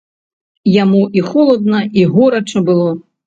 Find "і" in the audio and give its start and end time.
1.19-1.23, 2.01-2.09